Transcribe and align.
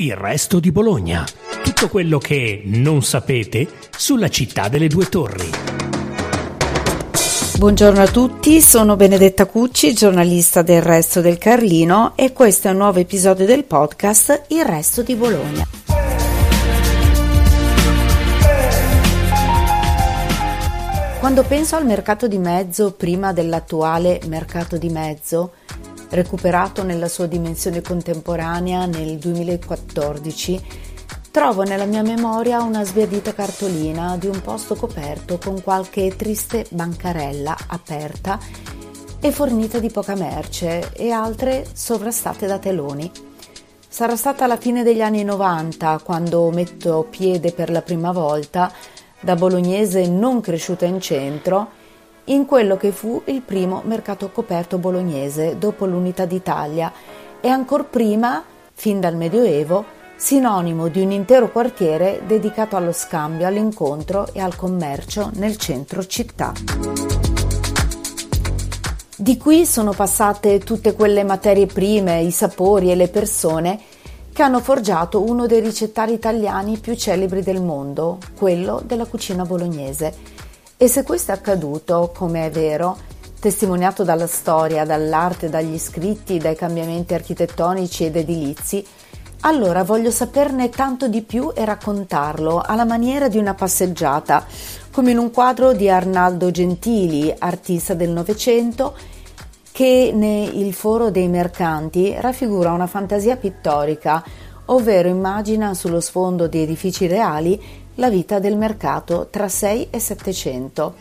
Il 0.00 0.14
resto 0.14 0.60
di 0.60 0.70
Bologna. 0.70 1.26
Tutto 1.64 1.88
quello 1.88 2.18
che 2.18 2.62
non 2.66 3.02
sapete 3.02 3.66
sulla 3.90 4.28
città 4.28 4.68
delle 4.68 4.86
due 4.86 5.06
torri. 5.06 5.50
Buongiorno 7.58 8.00
a 8.00 8.06
tutti, 8.06 8.60
sono 8.60 8.94
Benedetta 8.94 9.46
Cucci, 9.46 9.94
giornalista 9.94 10.62
del 10.62 10.82
Resto 10.82 11.20
del 11.20 11.36
Carlino 11.36 12.12
e 12.14 12.32
questo 12.32 12.68
è 12.68 12.70
un 12.70 12.76
nuovo 12.76 13.00
episodio 13.00 13.44
del 13.44 13.64
podcast 13.64 14.44
Il 14.50 14.64
Resto 14.64 15.02
di 15.02 15.16
Bologna. 15.16 15.66
Quando 21.18 21.42
penso 21.42 21.74
al 21.74 21.86
mercato 21.86 22.28
di 22.28 22.38
mezzo 22.38 22.92
prima 22.92 23.32
dell'attuale 23.32 24.20
mercato 24.28 24.76
di 24.76 24.90
mezzo, 24.90 25.54
recuperato 26.10 26.82
nella 26.82 27.08
sua 27.08 27.26
dimensione 27.26 27.82
contemporanea 27.82 28.86
nel 28.86 29.18
2014, 29.18 30.66
trovo 31.30 31.62
nella 31.62 31.84
mia 31.84 32.02
memoria 32.02 32.62
una 32.62 32.84
sbiadita 32.84 33.34
cartolina 33.34 34.16
di 34.16 34.26
un 34.26 34.40
posto 34.40 34.74
coperto 34.74 35.38
con 35.38 35.62
qualche 35.62 36.16
triste 36.16 36.66
bancarella 36.70 37.56
aperta 37.68 38.38
e 39.20 39.32
fornita 39.32 39.78
di 39.78 39.90
poca 39.90 40.14
merce 40.14 40.92
e 40.92 41.10
altre 41.10 41.66
sovrastate 41.72 42.46
da 42.46 42.58
teloni. 42.58 43.10
Sarà 43.88 44.16
stata 44.16 44.46
la 44.46 44.56
fine 44.56 44.82
degli 44.82 45.02
anni 45.02 45.24
90 45.24 46.00
quando 46.04 46.50
metto 46.50 47.06
piede 47.08 47.52
per 47.52 47.70
la 47.70 47.82
prima 47.82 48.12
volta, 48.12 48.72
da 49.20 49.34
bolognese 49.34 50.06
non 50.06 50.40
cresciuta 50.40 50.84
in 50.84 51.00
centro, 51.00 51.70
in 52.28 52.46
quello 52.46 52.76
che 52.76 52.92
fu 52.92 53.22
il 53.26 53.42
primo 53.42 53.82
mercato 53.84 54.30
coperto 54.30 54.78
bolognese 54.78 55.56
dopo 55.58 55.86
l'Unità 55.86 56.24
d'Italia 56.24 56.92
e 57.40 57.48
ancor 57.48 57.86
prima, 57.86 58.42
fin 58.72 59.00
dal 59.00 59.16
Medioevo, 59.16 59.96
sinonimo 60.16 60.88
di 60.88 61.00
un 61.00 61.12
intero 61.12 61.50
quartiere 61.50 62.22
dedicato 62.26 62.76
allo 62.76 62.92
scambio, 62.92 63.46
all'incontro 63.46 64.28
e 64.32 64.40
al 64.40 64.56
commercio 64.56 65.30
nel 65.34 65.56
centro 65.56 66.04
città. 66.04 66.52
Di 69.16 69.36
qui 69.36 69.64
sono 69.64 69.92
passate 69.92 70.58
tutte 70.58 70.94
quelle 70.94 71.24
materie 71.24 71.66
prime, 71.66 72.20
i 72.20 72.30
sapori 72.30 72.90
e 72.90 72.94
le 72.94 73.08
persone 73.08 73.80
che 74.32 74.42
hanno 74.42 74.60
forgiato 74.60 75.22
uno 75.22 75.46
dei 75.46 75.60
ricettari 75.60 76.12
italiani 76.12 76.78
più 76.78 76.94
celebri 76.94 77.42
del 77.42 77.62
mondo, 77.62 78.18
quello 78.36 78.82
della 78.84 79.06
cucina 79.06 79.44
bolognese 79.44 80.37
e 80.80 80.86
se 80.86 81.02
questo 81.02 81.32
è 81.32 81.34
accaduto, 81.34 82.12
come 82.14 82.46
è 82.46 82.50
vero, 82.50 82.96
testimoniato 83.40 84.04
dalla 84.04 84.28
storia, 84.28 84.84
dall'arte, 84.84 85.48
dagli 85.48 85.76
scritti, 85.76 86.38
dai 86.38 86.54
cambiamenti 86.54 87.14
architettonici 87.14 88.04
ed 88.04 88.14
edilizi, 88.14 88.86
allora 89.40 89.82
voglio 89.82 90.12
saperne 90.12 90.68
tanto 90.68 91.08
di 91.08 91.22
più 91.22 91.50
e 91.52 91.64
raccontarlo 91.64 92.62
alla 92.64 92.84
maniera 92.84 93.26
di 93.26 93.38
una 93.38 93.54
passeggiata, 93.54 94.46
come 94.92 95.10
in 95.10 95.18
un 95.18 95.32
quadro 95.32 95.72
di 95.72 95.90
Arnaldo 95.90 96.52
Gentili, 96.52 97.34
artista 97.36 97.94
del 97.94 98.10
Novecento, 98.10 98.96
che 99.72 100.12
nel 100.14 100.72
Foro 100.74 101.10
dei 101.10 101.26
Mercanti 101.26 102.14
raffigura 102.20 102.70
una 102.70 102.86
fantasia 102.86 103.36
pittorica, 103.36 104.24
ovvero 104.66 105.08
immagina 105.08 105.74
sullo 105.74 106.00
sfondo 106.00 106.46
di 106.46 106.62
edifici 106.62 107.08
reali 107.08 107.60
la 107.98 108.10
vita 108.10 108.38
del 108.38 108.56
mercato 108.56 109.26
tra 109.28 109.48
6 109.48 109.88
e 109.90 109.98
700. 109.98 110.94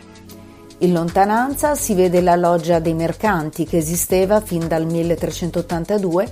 In 0.79 0.93
lontananza 0.93 1.75
si 1.75 1.93
vede 1.93 2.21
la 2.21 2.35
loggia 2.35 2.79
dei 2.79 2.95
mercanti 2.95 3.65
che 3.65 3.77
esisteva 3.77 4.41
fin 4.41 4.67
dal 4.67 4.85
1382 4.85 6.31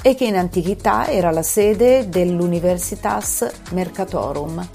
e 0.00 0.14
che 0.14 0.24
in 0.24 0.36
antichità 0.36 1.06
era 1.08 1.30
la 1.30 1.42
sede 1.42 2.08
dell'Universitas 2.08 3.46
Mercatorum, 3.72 4.66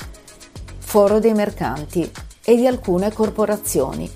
foro 0.77 1.19
dei 1.19 1.33
mercanti 1.33 2.09
e 2.43 2.55
di 2.55 2.67
alcune 2.67 3.11
corporazioni, 3.11 4.09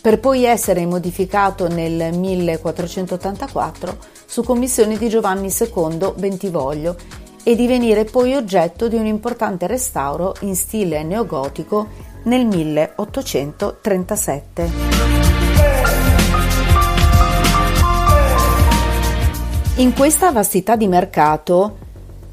per 0.00 0.18
poi 0.18 0.44
essere 0.44 0.86
modificato 0.86 1.68
nel 1.68 2.16
1484 2.16 3.96
su 4.24 4.42
commissione 4.42 4.96
di 4.96 5.08
Giovanni 5.10 5.52
II 5.54 6.14
Bentivoglio 6.16 6.96
e 7.44 7.54
divenire 7.54 8.04
poi 8.04 8.34
oggetto 8.34 8.88
di 8.88 8.96
un 8.96 9.06
importante 9.06 9.68
restauro 9.68 10.34
in 10.40 10.56
stile 10.56 11.04
neogotico 11.04 11.86
nel 12.24 12.44
1837. 12.46 14.70
In 19.76 19.92
questa 19.92 20.32
vastità 20.32 20.76
di 20.76 20.88
mercato, 20.88 21.78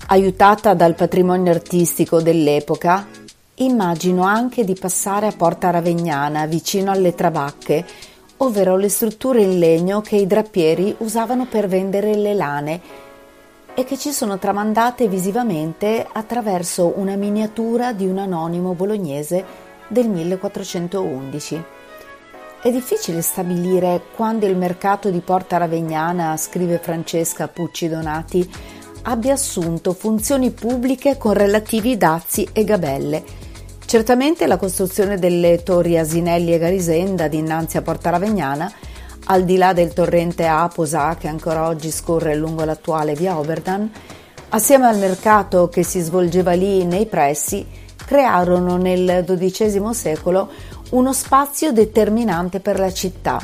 aiutata 0.07 0.73
dal 0.73 0.95
patrimonio 0.95 1.51
artistico 1.51 2.21
dell'epoca, 2.21 3.05
immagino 3.55 4.23
anche 4.23 4.63
di 4.63 4.77
passare 4.79 5.27
a 5.27 5.33
Porta 5.35 5.71
Ravegnana, 5.71 6.45
vicino 6.45 6.89
alle 6.91 7.13
Trabacche, 7.13 7.85
ovvero 8.37 8.77
le 8.77 8.87
strutture 8.89 9.41
in 9.41 9.59
legno 9.59 9.99
che 10.01 10.15
i 10.15 10.25
drappieri 10.25 10.95
usavano 10.99 11.47
per 11.47 11.67
vendere 11.67 12.15
le 12.15 12.33
lane 12.33 12.81
e 13.73 13.83
che 13.83 13.97
ci 13.97 14.11
sono 14.11 14.37
tramandate 14.37 15.07
visivamente 15.07 16.07
attraverso 16.11 16.93
una 16.97 17.15
miniatura 17.15 17.93
di 17.93 18.05
un 18.05 18.17
anonimo 18.17 18.73
bolognese 18.73 19.43
del 19.87 20.09
1411. 20.09 21.63
È 22.61 22.69
difficile 22.69 23.21
stabilire 23.21 24.03
quando 24.15 24.45
il 24.45 24.55
mercato 24.55 25.09
di 25.09 25.19
Porta 25.19 25.57
Ravegnana, 25.57 26.37
scrive 26.37 26.77
Francesca 26.77 27.47
Pucci 27.47 27.89
Donati, 27.89 28.47
abbia 29.03 29.33
assunto 29.33 29.93
funzioni 29.93 30.51
pubbliche 30.51 31.17
con 31.17 31.33
relativi 31.33 31.97
dazi 31.97 32.47
e 32.53 32.63
gabelle. 32.63 33.23
Certamente 33.83 34.45
la 34.45 34.57
costruzione 34.57 35.17
delle 35.17 35.63
torri 35.63 35.97
Asinelli 35.97 36.53
e 36.53 36.59
Garisenda 36.59 37.27
dinanzi 37.27 37.77
a 37.77 37.81
Porta 37.81 38.11
Ravegnana 38.11 38.71
al 39.31 39.45
di 39.45 39.55
là 39.55 39.71
del 39.71 39.93
torrente 39.93 40.45
Aposa 40.45 41.15
che 41.15 41.29
ancora 41.29 41.67
oggi 41.67 41.89
scorre 41.89 42.35
lungo 42.35 42.65
l'attuale 42.65 43.13
via 43.13 43.37
Oberdan, 43.37 43.89
assieme 44.49 44.87
al 44.87 44.97
mercato 44.97 45.69
che 45.69 45.83
si 45.83 46.01
svolgeva 46.01 46.51
lì 46.51 46.83
nei 46.83 47.05
pressi, 47.05 47.65
crearono 47.95 48.75
nel 48.75 49.23
XII 49.25 49.93
secolo 49.93 50.51
uno 50.89 51.13
spazio 51.13 51.71
determinante 51.71 52.59
per 52.59 52.77
la 52.77 52.91
città. 52.91 53.41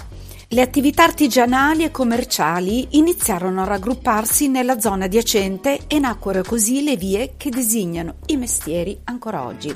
Le 0.50 0.62
attività 0.62 1.04
artigianali 1.06 1.86
e 1.86 1.92
commerciali 1.92 2.98
iniziarono 2.98 3.62
a 3.62 3.66
raggrupparsi 3.66 4.50
nella 4.50 4.82
zona 4.82 5.06
adiacente 5.06 5.80
e 5.88 6.00
nacquero 6.00 6.44
così 6.44 6.84
le 6.84 6.98
vie 6.98 7.36
che 7.38 7.50
designano 7.50 8.16
i 8.26 8.36
mestieri 8.36 9.00
ancora 9.06 9.46
oggi. 9.46 9.74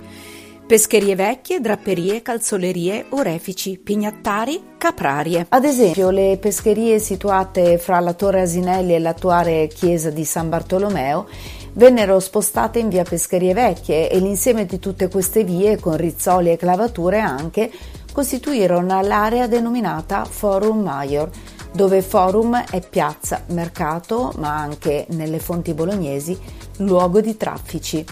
Pescherie 0.72 1.18
vecchie, 1.18 1.60
drapperie, 1.60 2.22
calzolerie, 2.22 3.08
orefici, 3.10 3.78
pignattari, 3.78 4.76
caprarie. 4.78 5.48
Ad 5.50 5.66
esempio, 5.66 6.12
le 6.12 6.38
pescherie 6.40 6.98
situate 7.00 7.78
fra 7.78 8.00
la 8.00 8.14
Torre 8.14 8.44
Asinelli 8.44 8.96
e 8.96 9.00
l'attuale 9.00 9.68
chiesa 9.68 10.12
di 10.12 10.24
San 10.24 10.48
Bartolomeo 10.48 11.28
vennero 11.74 12.22
spostate 12.22 12.80
in 12.80 12.88
via 12.88 13.04
Pescherie 13.04 13.54
Vecchie 13.54 14.10
e 14.10 14.18
l'insieme 14.20 14.66
di 14.66 14.80
tutte 14.80 15.10
queste 15.10 15.44
vie, 15.44 15.78
con 15.78 15.98
rizzoli 15.98 16.52
e 16.52 16.56
clavature 16.56 17.20
anche, 17.20 17.70
costituirono 18.14 19.02
l'area 19.02 19.48
denominata 19.48 20.24
Forum 20.24 20.84
Maior, 20.84 21.30
dove 21.74 22.02
forum 22.02 22.64
è 22.64 22.80
piazza, 22.80 23.44
mercato, 23.48 24.32
ma 24.38 24.56
anche 24.56 25.06
nelle 25.10 25.40
fonti 25.40 25.74
bolognesi, 25.74 26.40
luogo 26.78 27.20
di 27.20 27.36
traffici. 27.36 28.06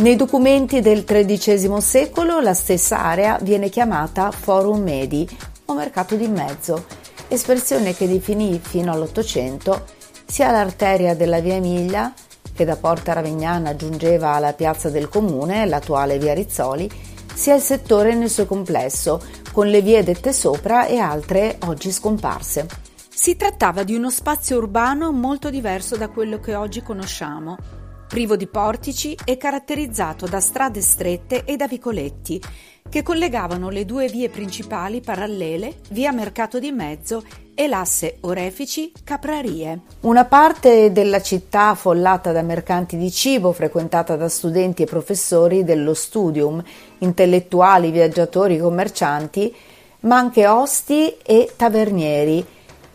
Nei 0.00 0.16
documenti 0.16 0.80
del 0.80 1.04
XIII 1.04 1.78
secolo 1.82 2.40
la 2.40 2.54
stessa 2.54 3.00
area 3.00 3.38
viene 3.42 3.68
chiamata 3.68 4.30
Forum 4.30 4.80
Medi 4.80 5.28
o 5.66 5.74
mercato 5.74 6.16
di 6.16 6.26
mezzo, 6.26 6.86
espressione 7.28 7.94
che 7.94 8.08
definì 8.08 8.58
fino 8.62 8.92
all'Ottocento 8.92 9.84
sia 10.24 10.50
l'arteria 10.52 11.14
della 11.14 11.40
via 11.40 11.56
Emilia, 11.56 12.14
che 12.54 12.64
da 12.64 12.76
Porta 12.76 13.12
Ravegnana 13.12 13.76
giungeva 13.76 14.30
alla 14.30 14.54
piazza 14.54 14.88
del 14.88 15.10
comune, 15.10 15.66
l'attuale 15.66 16.16
via 16.16 16.32
Rizzoli, 16.32 16.90
sia 17.34 17.54
il 17.54 17.60
settore 17.60 18.14
nel 18.14 18.30
suo 18.30 18.46
complesso, 18.46 19.22
con 19.52 19.66
le 19.66 19.82
vie 19.82 20.02
dette 20.02 20.32
sopra 20.32 20.86
e 20.86 20.96
altre 20.96 21.58
oggi 21.66 21.92
scomparse. 21.92 22.66
Si 23.06 23.36
trattava 23.36 23.82
di 23.82 23.94
uno 23.94 24.08
spazio 24.08 24.56
urbano 24.56 25.12
molto 25.12 25.50
diverso 25.50 25.98
da 25.98 26.08
quello 26.08 26.40
che 26.40 26.54
oggi 26.54 26.80
conosciamo 26.82 27.79
privo 28.10 28.34
di 28.34 28.48
portici 28.48 29.16
e 29.24 29.36
caratterizzato 29.36 30.26
da 30.26 30.40
strade 30.40 30.80
strette 30.80 31.44
e 31.44 31.54
da 31.54 31.68
vicoletti 31.68 32.42
che 32.88 33.04
collegavano 33.04 33.68
le 33.68 33.84
due 33.84 34.08
vie 34.08 34.28
principali 34.28 35.00
parallele, 35.00 35.76
via 35.90 36.10
Mercato 36.10 36.58
di 36.58 36.72
Mezzo 36.72 37.22
e 37.54 37.68
l'asse 37.68 38.16
Orefici-Caprarie. 38.22 39.80
Una 40.00 40.24
parte 40.24 40.90
della 40.90 41.22
città 41.22 41.68
affollata 41.68 42.32
da 42.32 42.42
mercanti 42.42 42.96
di 42.96 43.12
cibo, 43.12 43.52
frequentata 43.52 44.16
da 44.16 44.28
studenti 44.28 44.82
e 44.82 44.86
professori 44.86 45.62
dello 45.62 45.94
studium, 45.94 46.60
intellettuali, 46.98 47.92
viaggiatori, 47.92 48.58
commercianti, 48.58 49.54
ma 50.00 50.16
anche 50.16 50.48
osti 50.48 51.16
e 51.24 51.52
tavernieri, 51.54 52.44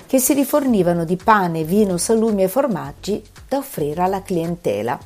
che 0.08 0.20
si 0.20 0.34
rifornivano 0.34 1.06
di 1.06 1.16
pane, 1.16 1.64
vino, 1.64 1.98
salumi 1.98 2.44
e 2.44 2.48
formaggi 2.48 3.22
da 3.48 3.58
offrire 3.58 4.02
alla 4.02 4.22
clientela. 4.22 4.98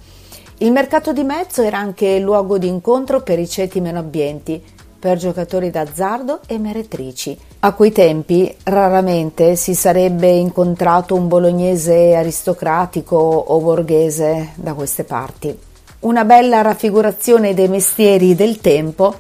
Il 0.57 0.71
mercato 0.71 1.13
di 1.13 1.23
mezzo 1.23 1.61
era 1.61 1.77
anche 1.77 2.19
luogo 2.19 2.57
di 2.57 2.67
incontro 2.67 3.21
per 3.21 3.39
i 3.39 3.47
ceti 3.47 3.79
meno 3.79 3.99
abbienti, 3.99 4.61
per 4.99 5.17
giocatori 5.17 5.69
d'azzardo 5.69 6.41
e 6.45 6.59
meretrici. 6.59 7.37
A 7.61 7.73
quei 7.73 7.91
tempi 7.91 8.53
raramente 8.63 9.55
si 9.55 9.73
sarebbe 9.73 10.27
incontrato 10.27 11.15
un 11.15 11.27
bolognese 11.29 12.15
aristocratico 12.15 13.15
o 13.15 13.59
borghese 13.59 14.49
da 14.55 14.73
queste 14.73 15.05
parti. 15.05 15.57
Una 15.99 16.25
bella 16.25 16.61
raffigurazione 16.61 17.53
dei 17.53 17.67
mestieri 17.67 18.35
del 18.35 18.59
tempo 18.59 19.15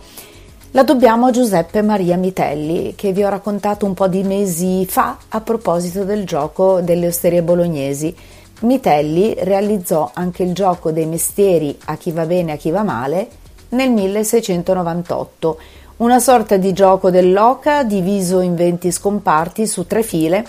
la 0.71 0.83
dobbiamo 0.83 1.25
a 1.25 1.31
Giuseppe 1.31 1.81
Maria 1.81 2.15
Mitelli, 2.15 2.93
che 2.95 3.11
vi 3.11 3.23
ho 3.23 3.29
raccontato 3.29 3.87
un 3.87 3.95
po' 3.95 4.07
di 4.07 4.21
mesi 4.21 4.85
fa 4.85 5.17
a 5.29 5.41
proposito 5.41 6.03
del 6.03 6.25
gioco 6.25 6.79
delle 6.81 7.07
osterie 7.07 7.41
bolognesi. 7.41 8.15
Mitelli 8.61 9.33
realizzò 9.39 10.11
anche 10.13 10.43
il 10.43 10.53
gioco 10.53 10.91
dei 10.91 11.07
mestieri 11.07 11.75
a 11.85 11.97
chi 11.97 12.11
va 12.11 12.25
bene 12.27 12.51
e 12.51 12.53
a 12.53 12.57
chi 12.57 12.69
va 12.69 12.83
male 12.83 13.29
nel 13.69 13.89
1698, 13.89 15.59
una 15.97 16.19
sorta 16.19 16.57
di 16.57 16.71
gioco 16.71 17.09
dell'oca 17.09 17.83
diviso 17.83 18.39
in 18.39 18.53
20 18.53 18.91
scomparti 18.91 19.65
su 19.65 19.87
tre 19.87 20.03
file, 20.03 20.45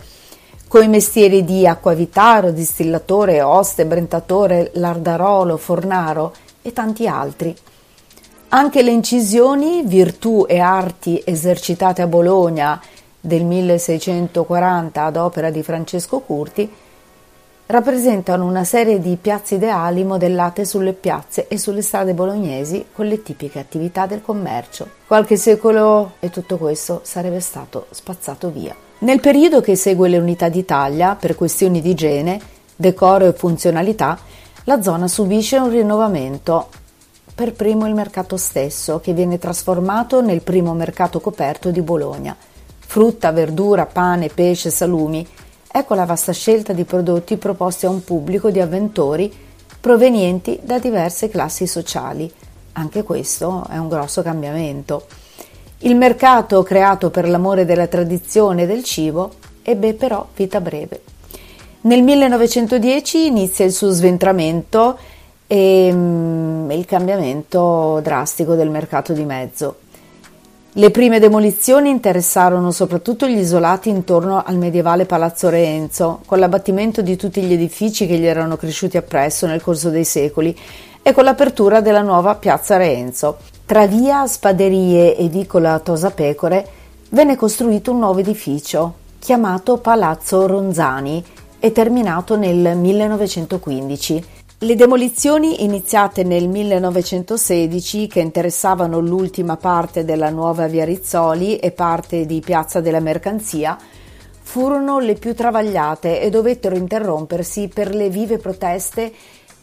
con 0.68 0.82
i 0.82 0.88
mestieri 0.88 1.44
di 1.44 1.66
acquavitaro, 1.66 2.50
distillatore, 2.50 3.40
oste, 3.40 3.86
brentatore, 3.86 4.70
lardarolo, 4.74 5.56
fornaro 5.56 6.34
e 6.60 6.72
tanti 6.72 7.06
altri. 7.08 7.56
Anche 8.52 8.82
le 8.82 8.90
incisioni, 8.90 9.84
virtù 9.84 10.44
e 10.48 10.58
arti 10.58 11.22
esercitate 11.24 12.02
a 12.02 12.08
Bologna 12.08 12.80
del 13.20 13.44
1640 13.44 15.04
ad 15.04 15.16
opera 15.16 15.50
di 15.50 15.62
Francesco 15.62 16.18
Curti, 16.18 16.68
rappresentano 17.66 18.44
una 18.44 18.64
serie 18.64 18.98
di 18.98 19.16
piazze 19.20 19.54
ideali 19.54 20.02
modellate 20.02 20.64
sulle 20.64 20.94
piazze 20.94 21.46
e 21.46 21.58
sulle 21.58 21.82
strade 21.82 22.12
bolognesi 22.12 22.86
con 22.92 23.06
le 23.06 23.22
tipiche 23.22 23.60
attività 23.60 24.06
del 24.06 24.20
commercio. 24.20 24.88
Qualche 25.06 25.36
secolo 25.36 26.14
e 26.18 26.30
tutto 26.30 26.56
questo 26.56 27.02
sarebbe 27.04 27.38
stato 27.38 27.86
spazzato 27.90 28.50
via. 28.50 28.74
Nel 28.98 29.20
periodo 29.20 29.60
che 29.60 29.76
segue 29.76 30.08
le 30.08 30.18
unità 30.18 30.48
d'Italia, 30.48 31.14
per 31.14 31.36
questioni 31.36 31.80
di 31.80 31.90
igiene, 31.90 32.40
decoro 32.74 33.26
e 33.26 33.32
funzionalità, 33.32 34.18
la 34.64 34.82
zona 34.82 35.06
subisce 35.06 35.56
un 35.56 35.70
rinnovamento 35.70 36.66
per 37.40 37.54
primo 37.54 37.86
il 37.86 37.94
mercato 37.94 38.36
stesso, 38.36 39.00
che 39.00 39.14
viene 39.14 39.38
trasformato 39.38 40.20
nel 40.20 40.42
primo 40.42 40.74
mercato 40.74 41.20
coperto 41.20 41.70
di 41.70 41.80
Bologna. 41.80 42.36
Frutta, 42.78 43.32
verdura, 43.32 43.86
pane, 43.86 44.28
pesce, 44.28 44.68
salumi. 44.68 45.26
Ecco 45.72 45.94
la 45.94 46.04
vasta 46.04 46.32
scelta 46.32 46.74
di 46.74 46.84
prodotti 46.84 47.38
proposti 47.38 47.86
a 47.86 47.88
un 47.88 48.04
pubblico 48.04 48.50
di 48.50 48.60
avventori 48.60 49.32
provenienti 49.80 50.60
da 50.62 50.78
diverse 50.78 51.30
classi 51.30 51.66
sociali. 51.66 52.30
Anche 52.72 53.04
questo 53.04 53.64
è 53.70 53.78
un 53.78 53.88
grosso 53.88 54.20
cambiamento. 54.20 55.06
Il 55.78 55.96
mercato 55.96 56.62
creato 56.62 57.08
per 57.08 57.26
l'amore 57.26 57.64
della 57.64 57.86
tradizione 57.86 58.64
e 58.64 58.66
del 58.66 58.84
cibo 58.84 59.30
ebbe 59.62 59.94
però 59.94 60.28
vita 60.36 60.60
breve. 60.60 61.00
Nel 61.82 62.02
1910 62.02 63.24
inizia 63.24 63.64
il 63.64 63.72
suo 63.72 63.88
sventramento 63.88 64.98
e 65.52 65.90
mm, 65.92 66.70
il 66.70 66.84
cambiamento 66.84 67.98
drastico 68.04 68.54
del 68.54 68.70
mercato 68.70 69.12
di 69.12 69.24
mezzo. 69.24 69.78
Le 70.74 70.92
prime 70.92 71.18
demolizioni 71.18 71.90
interessarono 71.90 72.70
soprattutto 72.70 73.26
gli 73.26 73.36
isolati 73.36 73.88
intorno 73.88 74.44
al 74.46 74.56
medievale 74.58 75.06
Palazzo 75.06 75.48
Reenzo, 75.48 76.20
con 76.24 76.38
l'abbattimento 76.38 77.02
di 77.02 77.16
tutti 77.16 77.42
gli 77.42 77.52
edifici 77.52 78.06
che 78.06 78.16
gli 78.16 78.26
erano 78.26 78.56
cresciuti 78.56 78.96
appresso 78.96 79.48
nel 79.48 79.60
corso 79.60 79.90
dei 79.90 80.04
secoli 80.04 80.56
e 81.02 81.12
con 81.12 81.24
l'apertura 81.24 81.80
della 81.80 82.02
nuova 82.02 82.36
piazza 82.36 82.76
Reenzo. 82.76 83.38
Tra 83.66 83.88
via 83.88 84.28
Spaderie 84.28 85.16
e 85.16 85.26
vicola 85.26 85.80
Tosapecore 85.80 86.64
venne 87.08 87.34
costruito 87.34 87.90
un 87.90 87.98
nuovo 87.98 88.20
edificio 88.20 88.94
chiamato 89.18 89.78
Palazzo 89.78 90.46
Ronzani 90.46 91.24
e 91.58 91.72
terminato 91.72 92.36
nel 92.36 92.76
1915 92.76 94.38
le 94.62 94.74
demolizioni 94.74 95.64
iniziate 95.64 96.22
nel 96.22 96.46
1916, 96.46 98.06
che 98.06 98.20
interessavano 98.20 99.00
l'ultima 99.00 99.56
parte 99.56 100.04
della 100.04 100.28
nuova 100.28 100.66
via 100.66 100.84
Rizzoli 100.84 101.56
e 101.56 101.70
parte 101.70 102.26
di 102.26 102.40
Piazza 102.40 102.82
della 102.82 103.00
Mercanzia, 103.00 103.78
furono 104.42 104.98
le 104.98 105.14
più 105.14 105.34
travagliate 105.34 106.20
e 106.20 106.28
dovettero 106.28 106.76
interrompersi 106.76 107.68
per 107.68 107.94
le 107.94 108.10
vive 108.10 108.36
proteste 108.36 109.10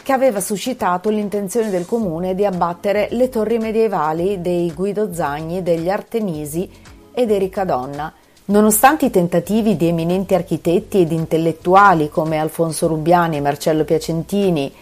che 0.02 0.14
aveva 0.14 0.40
suscitato 0.40 1.12
l'intenzione 1.12 1.70
del 1.70 1.86
comune 1.86 2.34
di 2.34 2.44
abbattere 2.44 3.08
le 3.12 3.30
torri 3.30 3.60
medievali 3.60 4.42
dei 4.42 4.74
Guido 4.74 5.14
Zagni, 5.14 5.62
degli 5.62 5.90
Artenisi 5.90 6.68
e 7.14 7.28
dei 7.28 7.38
Riccadonna. 7.38 8.12
Nonostante 8.46 9.06
i 9.06 9.10
tentativi 9.12 9.76
di 9.76 9.90
eminenti 9.90 10.34
architetti 10.34 11.02
ed 11.02 11.12
intellettuali 11.12 12.10
come 12.10 12.40
Alfonso 12.40 12.88
Rubbiani 12.88 13.38
e 13.38 13.42
Marcello 13.42 13.84
Piacentini 13.84 14.74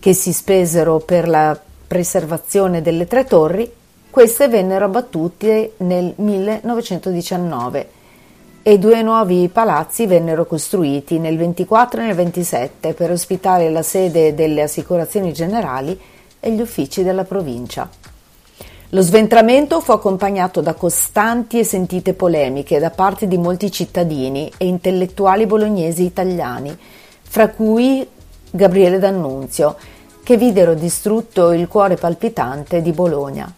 che 0.00 0.14
si 0.14 0.32
spesero 0.32 0.98
per 0.98 1.28
la 1.28 1.58
preservazione 1.86 2.82
delle 2.82 3.06
tre 3.06 3.24
torri, 3.24 3.70
queste 4.10 4.48
vennero 4.48 4.86
abbattute 4.86 5.74
nel 5.78 6.12
1919 6.16 7.98
e 8.62 8.78
due 8.78 9.02
nuovi 9.02 9.48
palazzi 9.52 10.06
vennero 10.06 10.44
costruiti 10.44 11.18
nel 11.18 11.36
24 11.36 12.00
e 12.00 12.04
nel 12.04 12.14
27 12.14 12.92
per 12.92 13.10
ospitare 13.10 13.70
la 13.70 13.82
sede 13.82 14.34
delle 14.34 14.62
assicurazioni 14.62 15.32
generali 15.32 15.98
e 16.40 16.52
gli 16.52 16.60
uffici 16.60 17.02
della 17.02 17.24
provincia. 17.24 17.88
Lo 18.90 19.02
sventramento 19.02 19.80
fu 19.80 19.92
accompagnato 19.92 20.60
da 20.60 20.74
costanti 20.74 21.60
e 21.60 21.64
sentite 21.64 22.12
polemiche 22.12 22.80
da 22.80 22.90
parte 22.90 23.28
di 23.28 23.38
molti 23.38 23.70
cittadini 23.70 24.50
e 24.56 24.66
intellettuali 24.66 25.46
bolognesi 25.46 26.04
italiani, 26.04 26.76
fra 27.22 27.48
cui 27.50 28.06
Gabriele 28.50 28.98
D'Annunzio, 28.98 29.76
che 30.22 30.36
videro 30.36 30.74
distrutto 30.74 31.52
il 31.52 31.68
cuore 31.68 31.96
palpitante 31.96 32.82
di 32.82 32.92
Bologna. 32.92 33.52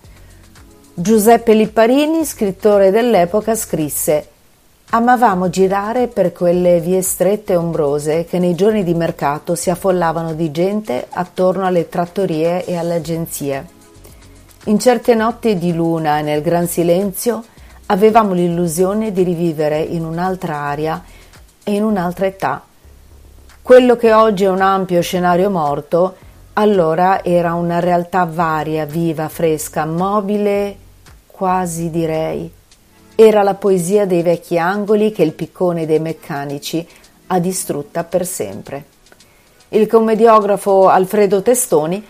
Giuseppe 0.95 1.55
Lipparini, 1.55 2.25
scrittore 2.25 2.91
dell'epoca, 2.91 3.55
scrisse 3.55 4.29
Amavamo 4.95 5.49
girare 5.49 6.07
per 6.07 6.33
quelle 6.33 6.79
vie 6.81 7.01
strette 7.01 7.55
e 7.55 7.57
ombrose 7.57 8.27
che 8.27 8.39
nei 8.39 8.55
giorni 8.55 8.85
di 8.85 8.93
mercato 8.93 9.55
si 9.55 9.71
affollavano 9.71 10.35
di 10.35 10.51
gente 10.51 11.07
attorno 11.09 11.65
alle 11.65 11.89
trattorie 11.89 12.67
e 12.67 12.77
alle 12.77 12.97
agenzie. 12.97 13.67
In 14.65 14.79
certe 14.79 15.15
notti 15.15 15.57
di 15.57 15.73
luna 15.73 16.19
e 16.19 16.23
nel 16.23 16.43
gran 16.43 16.67
silenzio 16.67 17.43
avevamo 17.87 18.35
l'illusione 18.35 19.13
di 19.13 19.23
rivivere 19.23 19.81
in 19.81 20.05
un'altra 20.05 20.57
aria 20.57 21.03
e 21.65 21.73
in 21.73 21.85
un'altra 21.85 22.27
età 22.27 22.63
quello 23.63 23.95
che 23.95 24.13
oggi 24.13 24.43
è 24.43 24.49
un 24.49 24.61
ampio 24.61 25.01
scenario 25.01 25.49
morto, 25.49 26.17
allora 26.55 27.23
era 27.23 27.55
una 27.55 27.79
realtà 27.79 28.25
varia, 28.25 28.85
viva, 28.85 29.29
fresca, 29.29 29.87
mobile, 29.87 30.77
quasi 31.27 31.89
direi. 31.89 32.51
Era 33.15 33.45
la 33.45 33.55
poesia 33.55 34.05
dei 34.05 34.23
vecchi 34.23 34.59
angoli 34.59 35.13
che 35.13 35.23
il 35.23 35.33
piccone 35.33 35.87
dei 35.87 36.01
meccanici 36.01 36.87
ha 37.29 37.39
distrutta 37.39 38.03
per 38.03 38.27
sempre. 38.27 38.85
Il 39.69 39.87
commediografo 39.87 40.89
Alfredo 40.89 41.41
Testoni 41.41 42.05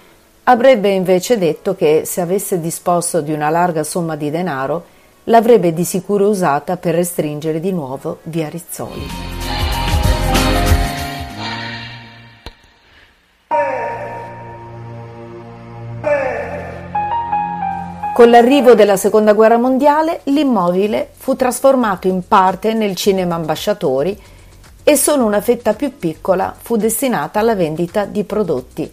avrebbe 0.44 0.88
invece 0.88 1.37
detto 1.38 1.76
che 1.76 2.02
se 2.06 2.23
avesse 2.23 2.61
disposto 2.61 3.21
di 3.21 3.32
una 3.32 3.50
larga 3.50 3.85
somma 3.85 4.16
di 4.16 4.30
denaro, 4.30 4.85
l'avrebbe 5.25 5.75
di 5.75 5.85
sicuro 5.85 6.28
usata 6.28 6.78
per 6.78 6.94
restringere 6.94 7.61
di 7.61 7.73
nuovo 7.73 8.18
via 8.23 8.49
Rizzoli. 8.49 9.62
Con 18.12 18.28
l'arrivo 18.28 18.75
della 18.75 18.99
Seconda 18.99 19.33
Guerra 19.33 19.57
Mondiale 19.57 20.21
l'immobile 20.25 21.09
fu 21.16 21.35
trasformato 21.35 22.09
in 22.09 22.28
parte 22.28 22.75
nel 22.75 22.95
cinema 22.95 23.37
ambasciatori 23.37 24.21
e 24.85 24.97
solo 24.97 25.25
una 25.25 25.40
fetta 25.40 25.73
più 25.73 25.97
piccola 25.97 26.54
fu 26.57 26.76
destinata 26.76 27.40
alla 27.40 27.54
vendita 27.54 28.04
di 28.04 28.23
prodotti. 28.25 28.92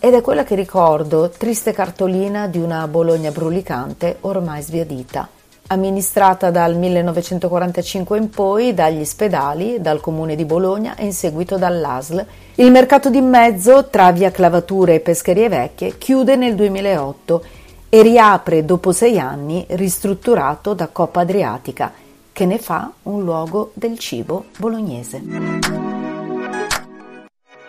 Ed 0.00 0.14
è 0.14 0.22
quella 0.22 0.42
che 0.42 0.54
ricordo, 0.54 1.28
triste 1.28 1.72
cartolina 1.72 2.46
di 2.46 2.56
una 2.56 2.88
Bologna 2.88 3.30
brulicante 3.30 4.16
ormai 4.22 4.62
sbiadita, 4.62 5.28
amministrata 5.66 6.50
dal 6.50 6.78
1945 6.78 8.16
in 8.16 8.30
poi 8.30 8.72
dagli 8.72 9.04
spedali, 9.04 9.82
dal 9.82 10.00
comune 10.00 10.34
di 10.34 10.46
Bologna 10.46 10.96
e 10.96 11.04
in 11.04 11.12
seguito 11.12 11.58
dall'ASL. 11.58 12.24
Il 12.54 12.70
mercato 12.70 13.10
di 13.10 13.20
mezzo 13.20 13.88
tra 13.90 14.12
via 14.12 14.30
Clavature 14.30 14.94
e 14.94 15.00
Pescherie 15.00 15.50
Vecchie 15.50 15.98
chiude 15.98 16.36
nel 16.36 16.54
2008 16.54 17.64
e 17.88 18.02
riapre 18.02 18.64
dopo 18.64 18.92
sei 18.92 19.18
anni 19.18 19.64
ristrutturato 19.70 20.74
da 20.74 20.88
Coppa 20.88 21.20
Adriatica 21.20 21.92
che 22.32 22.44
ne 22.44 22.58
fa 22.58 22.90
un 23.04 23.22
luogo 23.22 23.70
del 23.74 23.98
cibo 23.98 24.46
bolognese. 24.58 25.22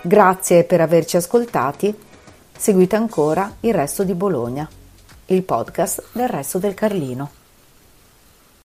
Grazie 0.01 0.63
per 0.63 0.81
averci 0.81 1.17
ascoltati. 1.17 1.95
Seguite 2.55 2.95
ancora 2.95 3.53
il 3.61 3.73
resto 3.73 4.03
di 4.03 4.13
Bologna, 4.13 4.67
il 5.27 5.43
podcast 5.43 6.03
del 6.11 6.27
resto 6.27 6.57
del 6.57 6.73
Carlino. 6.73 7.29